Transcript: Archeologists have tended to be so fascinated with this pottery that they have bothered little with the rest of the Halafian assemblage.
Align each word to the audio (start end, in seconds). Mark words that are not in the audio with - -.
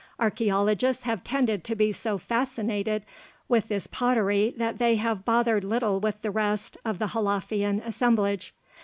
Archeologists 0.19 1.03
have 1.03 1.23
tended 1.23 1.63
to 1.63 1.75
be 1.75 1.91
so 1.91 2.17
fascinated 2.17 3.05
with 3.47 3.67
this 3.67 3.85
pottery 3.85 4.51
that 4.57 4.79
they 4.79 4.95
have 4.95 5.23
bothered 5.23 5.63
little 5.63 5.99
with 5.99 6.19
the 6.23 6.31
rest 6.31 6.75
of 6.83 6.97
the 6.97 7.09
Halafian 7.09 7.79
assemblage. 7.85 8.51